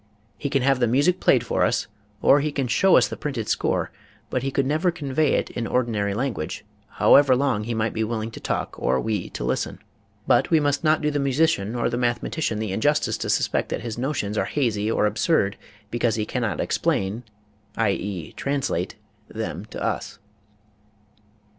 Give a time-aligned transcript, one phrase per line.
[0.35, 1.85] He can have, the music played for us
[2.23, 3.91] or he can show us the printed score
[4.31, 8.03] but he could never convey it in ordinary lan guage however long he might be
[8.03, 9.77] willing to talk or we to listen.
[10.25, 13.81] But we must not do the musician or the mathematician the injustice to suspect that
[13.81, 15.55] his notions are hazy or absurd
[15.91, 17.21] because he cannot explain
[17.77, 18.31] (i.e.
[18.33, 18.95] translate)
[19.29, 20.17] them to us.